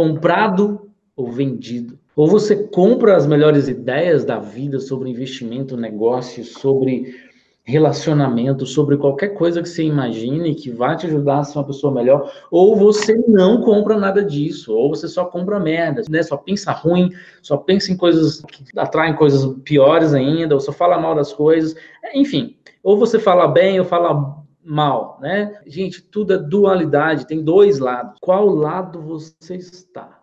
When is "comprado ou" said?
0.00-1.30